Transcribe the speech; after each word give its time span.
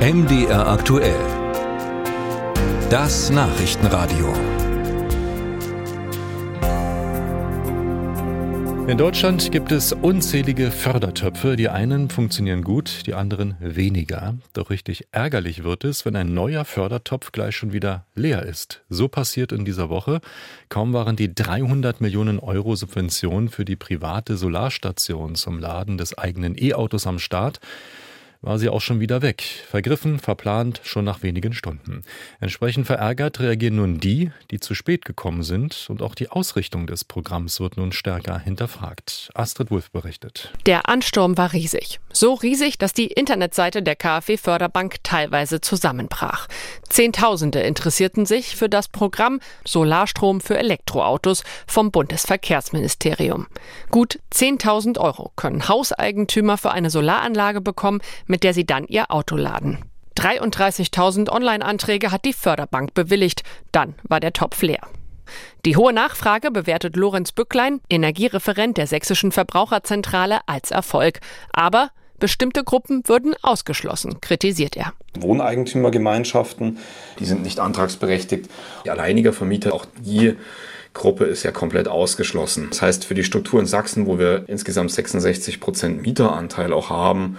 MDR 0.00 0.66
aktuell. 0.66 1.20
Das 2.88 3.28
Nachrichtenradio. 3.28 4.32
In 8.88 8.96
Deutschland 8.96 9.52
gibt 9.52 9.72
es 9.72 9.92
unzählige 9.92 10.70
Fördertöpfe. 10.70 11.54
Die 11.54 11.68
einen 11.68 12.08
funktionieren 12.08 12.64
gut, 12.64 13.06
die 13.06 13.12
anderen 13.12 13.56
weniger. 13.60 14.38
Doch 14.54 14.70
richtig 14.70 15.06
ärgerlich 15.12 15.64
wird 15.64 15.84
es, 15.84 16.06
wenn 16.06 16.16
ein 16.16 16.32
neuer 16.32 16.64
Fördertopf 16.64 17.30
gleich 17.30 17.54
schon 17.54 17.74
wieder 17.74 18.06
leer 18.14 18.44
ist. 18.44 18.82
So 18.88 19.06
passiert 19.06 19.52
in 19.52 19.66
dieser 19.66 19.90
Woche. 19.90 20.22
Kaum 20.70 20.94
waren 20.94 21.16
die 21.16 21.34
300 21.34 22.00
Millionen 22.00 22.38
Euro 22.38 22.74
Subvention 22.74 23.50
für 23.50 23.66
die 23.66 23.76
private 23.76 24.38
Solarstation 24.38 25.34
zum 25.34 25.58
Laden 25.58 25.98
des 25.98 26.16
eigenen 26.16 26.56
E-Autos 26.56 27.06
am 27.06 27.18
Start 27.18 27.60
war 28.42 28.58
sie 28.58 28.68
auch 28.68 28.80
schon 28.80 29.00
wieder 29.00 29.22
weg. 29.22 29.42
Vergriffen, 29.68 30.18
verplant, 30.18 30.80
schon 30.82 31.04
nach 31.04 31.22
wenigen 31.22 31.52
Stunden. 31.52 32.02
Entsprechend 32.40 32.86
verärgert 32.86 33.40
reagieren 33.40 33.76
nun 33.76 33.98
die, 33.98 34.30
die 34.50 34.60
zu 34.60 34.74
spät 34.74 35.04
gekommen 35.04 35.42
sind 35.42 35.86
und 35.90 36.00
auch 36.00 36.14
die 36.14 36.30
Ausrichtung 36.30 36.86
des 36.86 37.04
Programms 37.04 37.60
wird 37.60 37.76
nun 37.76 37.92
stärker 37.92 38.38
hinterfragt. 38.38 39.30
Astrid 39.34 39.70
Wulff 39.70 39.90
berichtet. 39.90 40.52
Der 40.66 40.88
Ansturm 40.88 41.36
war 41.36 41.52
riesig. 41.52 42.00
So 42.12 42.34
riesig, 42.34 42.78
dass 42.78 42.92
die 42.92 43.08
Internetseite 43.08 43.82
der 43.82 43.96
KfW 43.96 44.36
Förderbank 44.36 44.96
teilweise 45.02 45.60
zusammenbrach. 45.60 46.48
Zehntausende 46.88 47.60
interessierten 47.60 48.24
sich 48.26 48.56
für 48.56 48.68
das 48.68 48.88
Programm 48.88 49.40
Solarstrom 49.66 50.40
für 50.40 50.58
Elektroautos 50.58 51.44
vom 51.66 51.90
Bundesverkehrsministerium. 51.90 53.46
Gut 53.90 54.18
10.000 54.32 54.98
Euro 54.98 55.32
können 55.36 55.68
Hauseigentümer 55.68 56.56
für 56.56 56.70
eine 56.70 56.90
Solaranlage 56.90 57.60
bekommen, 57.60 58.00
mit 58.30 58.44
der 58.44 58.54
sie 58.54 58.64
dann 58.64 58.86
ihr 58.86 59.10
Auto 59.10 59.36
laden. 59.36 59.78
33.000 60.16 61.30
Online-Anträge 61.30 62.10
hat 62.10 62.24
die 62.24 62.32
Förderbank 62.32 62.94
bewilligt. 62.94 63.42
Dann 63.72 63.94
war 64.02 64.20
der 64.20 64.32
Topf 64.32 64.62
leer. 64.62 64.80
Die 65.64 65.76
hohe 65.76 65.92
Nachfrage 65.92 66.50
bewertet 66.50 66.96
Lorenz 66.96 67.32
Bücklein, 67.32 67.80
Energiereferent 67.88 68.76
der 68.76 68.86
Sächsischen 68.86 69.32
Verbraucherzentrale, 69.32 70.40
als 70.46 70.70
Erfolg. 70.70 71.20
Aber 71.52 71.90
bestimmte 72.18 72.64
Gruppen 72.64 73.02
würden 73.06 73.34
ausgeschlossen, 73.42 74.20
kritisiert 74.20 74.76
er. 74.76 74.92
Wohneigentümergemeinschaften, 75.18 76.78
die 77.18 77.24
sind 77.24 77.42
nicht 77.42 77.60
antragsberechtigt. 77.60 78.48
Die 78.84 78.90
alleinige 78.90 79.32
Vermieter, 79.32 79.72
auch 79.72 79.86
die 79.98 80.36
Gruppe 80.92 81.24
ist 81.24 81.44
ja 81.44 81.52
komplett 81.52 81.88
ausgeschlossen. 81.88 82.68
Das 82.70 82.82
heißt, 82.82 83.04
für 83.04 83.14
die 83.14 83.24
Struktur 83.24 83.60
in 83.60 83.66
Sachsen, 83.66 84.06
wo 84.06 84.18
wir 84.18 84.44
insgesamt 84.48 84.90
66 84.90 85.60
Prozent 85.60 86.02
Mieteranteil 86.02 86.72
auch 86.72 86.90
haben, 86.90 87.38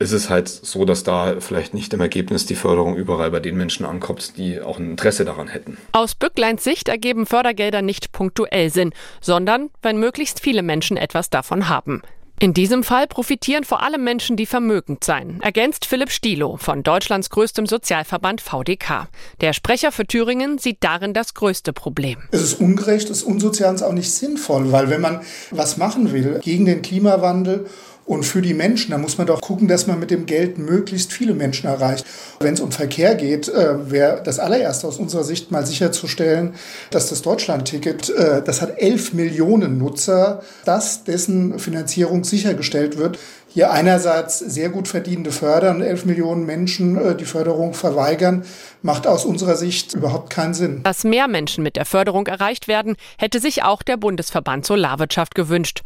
ist 0.00 0.12
es 0.12 0.30
halt 0.30 0.48
so, 0.48 0.84
dass 0.84 1.04
da 1.04 1.36
vielleicht 1.40 1.74
nicht 1.74 1.92
im 1.92 2.00
Ergebnis 2.00 2.46
die 2.46 2.54
Förderung 2.54 2.96
überall 2.96 3.30
bei 3.30 3.38
den 3.38 3.56
Menschen 3.56 3.84
ankommt, 3.84 4.38
die 4.38 4.60
auch 4.60 4.78
ein 4.78 4.92
Interesse 4.92 5.26
daran 5.26 5.46
hätten. 5.46 5.76
Aus 5.92 6.14
Bückleins 6.14 6.64
Sicht 6.64 6.88
ergeben 6.88 7.26
Fördergelder 7.26 7.82
nicht 7.82 8.10
punktuell 8.10 8.70
Sinn, 8.70 8.92
sondern 9.20 9.68
wenn 9.82 10.00
möglichst 10.00 10.40
viele 10.40 10.62
Menschen 10.62 10.96
etwas 10.96 11.28
davon 11.28 11.68
haben. 11.68 12.02
In 12.42 12.54
diesem 12.54 12.82
Fall 12.82 13.06
profitieren 13.06 13.64
vor 13.64 13.82
allem 13.82 14.02
Menschen, 14.02 14.38
die 14.38 14.46
vermögend 14.46 15.04
seien, 15.04 15.42
ergänzt 15.42 15.84
Philipp 15.84 16.10
Stilo 16.10 16.56
von 16.56 16.82
Deutschlands 16.82 17.28
größtem 17.28 17.66
Sozialverband 17.66 18.40
VDK. 18.40 19.08
Der 19.42 19.52
Sprecher 19.52 19.92
für 19.92 20.06
Thüringen 20.06 20.56
sieht 20.56 20.78
darin 20.80 21.12
das 21.12 21.34
größte 21.34 21.74
Problem. 21.74 22.16
Es 22.30 22.40
ist 22.40 22.58
ungerecht, 22.58 23.10
es 23.10 23.18
ist 23.18 23.22
unsozial 23.24 23.74
und 23.74 23.82
auch 23.82 23.92
nicht 23.92 24.10
sinnvoll, 24.10 24.72
weil 24.72 24.88
wenn 24.88 25.02
man 25.02 25.20
was 25.50 25.76
machen 25.76 26.14
will 26.14 26.40
gegen 26.42 26.64
den 26.64 26.80
Klimawandel 26.80 27.66
und 28.10 28.24
für 28.24 28.42
die 28.42 28.54
Menschen, 28.54 28.90
da 28.90 28.98
muss 28.98 29.18
man 29.18 29.28
doch 29.28 29.40
gucken, 29.40 29.68
dass 29.68 29.86
man 29.86 30.00
mit 30.00 30.10
dem 30.10 30.26
Geld 30.26 30.58
möglichst 30.58 31.12
viele 31.12 31.32
Menschen 31.32 31.68
erreicht. 31.68 32.04
Wenn 32.40 32.54
es 32.54 32.60
um 32.60 32.72
Verkehr 32.72 33.14
geht, 33.14 33.48
äh, 33.48 33.88
wäre 33.88 34.20
das 34.24 34.40
allererste 34.40 34.88
aus 34.88 34.98
unserer 34.98 35.22
Sicht 35.22 35.52
mal 35.52 35.64
sicherzustellen, 35.64 36.54
dass 36.90 37.08
das 37.08 37.22
Deutschlandticket, 37.22 38.10
äh, 38.10 38.42
das 38.42 38.62
hat 38.62 38.78
elf 38.78 39.12
Millionen 39.12 39.78
Nutzer, 39.78 40.42
dass 40.64 41.04
dessen 41.04 41.60
Finanzierung 41.60 42.24
sichergestellt 42.24 42.98
wird 42.98 43.16
hier 43.52 43.72
einerseits 43.72 44.38
sehr 44.38 44.68
gut 44.68 44.86
verdienende 44.86 45.32
fördern, 45.32 45.82
elf 45.82 46.04
Millionen 46.04 46.46
Menschen 46.46 46.96
äh, 46.96 47.16
die 47.16 47.24
Förderung 47.24 47.74
verweigern, 47.74 48.44
macht 48.82 49.06
aus 49.06 49.24
unserer 49.24 49.56
Sicht 49.56 49.94
überhaupt 49.94 50.30
keinen 50.30 50.54
Sinn. 50.54 50.82
Dass 50.84 51.04
mehr 51.04 51.26
Menschen 51.26 51.64
mit 51.64 51.76
der 51.76 51.84
Förderung 51.84 52.26
erreicht 52.28 52.68
werden, 52.68 52.96
hätte 53.18 53.40
sich 53.40 53.64
auch 53.64 53.82
der 53.82 53.96
Bundesverband 53.96 54.64
Solarwirtschaft 54.64 55.34
gewünscht. 55.34 55.82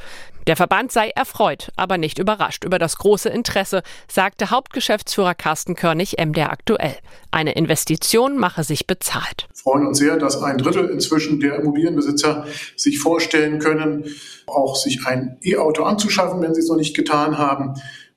Der 0.46 0.56
Verband 0.56 0.92
sei 0.92 1.08
erfreut, 1.08 1.72
aber 1.74 1.96
nicht 1.96 2.18
überrascht 2.18 2.64
über 2.64 2.78
das 2.78 2.98
große 2.98 3.30
Interesse, 3.30 3.82
sagte 4.08 4.50
Hauptgeschäftsführer 4.50 5.34
Carsten 5.34 5.74
Körnig 5.74 6.16
MDR 6.18 6.52
aktuell. 6.52 6.96
Eine 7.30 7.52
Investition 7.52 8.36
mache 8.36 8.62
sich 8.62 8.86
bezahlt. 8.86 9.46
Wir 9.48 9.56
freuen 9.56 9.86
uns 9.86 9.98
sehr, 9.98 10.18
dass 10.18 10.42
ein 10.42 10.58
Drittel 10.58 10.90
inzwischen 10.90 11.40
der 11.40 11.56
Immobilienbesitzer 11.56 12.46
sich 12.76 12.98
vorstellen 12.98 13.58
können, 13.58 14.04
auch 14.46 14.76
sich 14.76 15.06
ein 15.06 15.38
E-Auto 15.42 15.84
anzuschaffen, 15.84 16.42
wenn 16.42 16.54
sie 16.54 16.60
es 16.60 16.68
noch 16.68 16.76
nicht 16.76 16.94
getan 16.94 17.38
haben. 17.38 17.53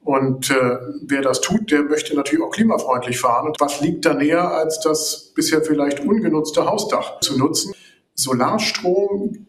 Und 0.02 0.52
äh, 0.52 0.78
wer 1.06 1.22
das 1.22 1.42
tut, 1.42 1.70
der 1.70 1.84
möchte 1.84 2.16
natürlich 2.16 2.44
auch 2.44 2.52
klimafreundlich 2.52 3.20
fahren. 3.20 3.48
Und 3.48 3.60
was 3.60 3.82
liegt 3.82 4.06
da 4.06 4.14
näher, 4.14 4.52
als 4.52 4.80
das 4.80 5.34
bisher 5.36 5.62
vielleicht 5.62 6.00
ungenutzte 6.00 6.66
Hausdach 6.66 7.20
zu 7.20 7.38
nutzen? 7.38 7.74
Solarstrom, 8.14 9.48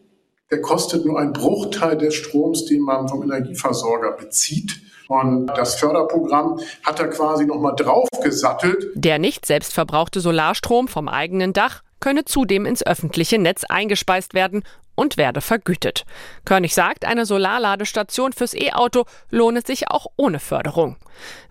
der 0.51 0.61
kostet 0.61 1.05
nur 1.05 1.19
einen 1.19 1.33
Bruchteil 1.33 1.97
des 1.97 2.15
Stroms, 2.15 2.65
den 2.65 2.81
man 2.81 3.07
vom 3.07 3.23
Energieversorger 3.23 4.11
bezieht. 4.11 4.81
Und 5.07 5.47
das 5.47 5.75
Förderprogramm 5.75 6.59
hat 6.85 6.99
da 6.99 7.07
quasi 7.07 7.45
nochmal 7.45 7.73
draufgesattelt. 7.75 8.91
Der 8.95 9.17
nicht 9.17 9.45
selbst 9.45 9.73
verbrauchte 9.73 10.19
Solarstrom 10.19 10.87
vom 10.87 11.07
eigenen 11.07 11.53
Dach 11.53 11.83
könne 11.99 12.25
zudem 12.25 12.65
ins 12.65 12.85
öffentliche 12.85 13.37
Netz 13.37 13.63
eingespeist 13.63 14.33
werden 14.33 14.63
und 14.99 15.15
werde 15.15 15.39
vergütet. 15.39 16.05
Körnig 16.43 16.75
sagt, 16.75 17.05
eine 17.05 17.25
Solarladestation 17.25 18.33
fürs 18.33 18.53
E-Auto 18.53 19.05
lohne 19.29 19.61
sich 19.61 19.89
auch 19.89 20.07
ohne 20.17 20.39
Förderung. 20.39 20.97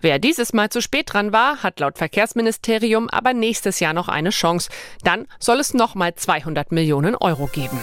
Wer 0.01 0.19
dieses 0.19 0.53
Mal 0.53 0.69
zu 0.69 0.81
spät 0.81 1.13
dran 1.13 1.33
war, 1.33 1.63
hat 1.63 1.79
laut 1.79 1.97
Verkehrsministerium 1.97 3.09
aber 3.09 3.33
nächstes 3.33 3.79
Jahr 3.79 3.93
noch 3.93 4.07
eine 4.07 4.29
Chance. 4.29 4.69
Dann 5.03 5.25
soll 5.39 5.59
es 5.59 5.73
nochmal 5.73 6.13
200 6.13 6.71
Millionen 6.71 7.15
Euro 7.15 7.47
geben. 7.47 7.79